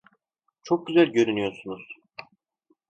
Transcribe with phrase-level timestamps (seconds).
[0.63, 1.97] Çok güzel görünüyorsunuz.